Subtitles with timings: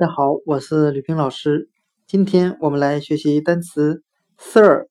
[0.00, 1.68] 大家好，我是吕平老师。
[2.06, 4.02] 今天我们来学习单词
[4.38, 4.88] search，s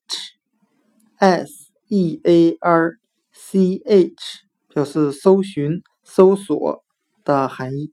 [1.88, 2.92] e a r
[3.32, 4.14] c h，
[4.68, 6.84] 表示搜寻、搜索
[7.24, 7.92] 的含义。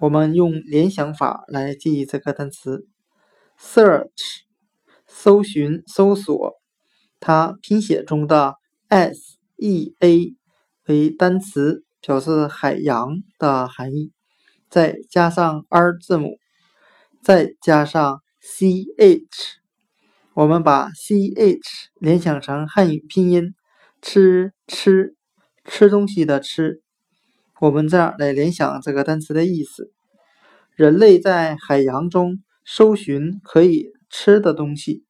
[0.00, 2.86] 我们用联想法来记忆这个单词
[3.58, 4.42] search，
[5.06, 6.60] 搜寻、搜索。
[7.20, 8.56] 它拼写中的
[8.88, 10.36] s e a
[10.88, 14.12] 为单词，表示海洋的含义。
[14.74, 16.40] 再加上 r 字母，
[17.22, 19.28] 再加上 ch，
[20.34, 21.60] 我们把 ch
[22.00, 23.54] 联想成汉语拼音
[24.02, 25.14] 吃吃
[25.64, 26.82] 吃东西的吃。
[27.60, 29.92] 我们这样来联想这个单词的意思：
[30.74, 35.04] 人类在海洋中搜寻可以吃的东西，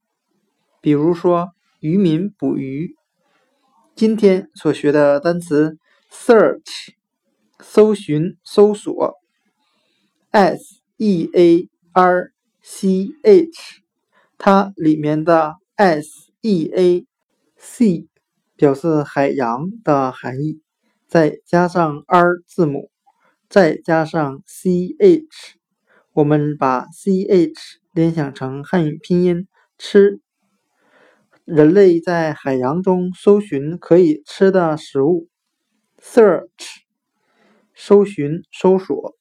[0.83, 2.95] 比如说渔民捕鱼。
[3.95, 5.79] 今天所学的单词
[6.13, 6.91] search，
[7.61, 9.24] 搜寻、搜索。
[10.35, 13.83] S e a r c h，
[14.37, 17.07] 它里面的 s e a
[17.57, 18.09] c
[18.57, 20.61] 表示海洋的含义，
[21.07, 22.91] 再加上 r 字母，
[23.49, 25.55] 再加上 c h，
[26.13, 29.47] 我们把 c h 联想成汉语拼音
[29.79, 30.21] 吃。
[31.45, 35.29] 人类在海洋中搜寻可以吃的食物
[36.03, 36.49] ，search，
[37.73, 39.15] 搜寻、搜索。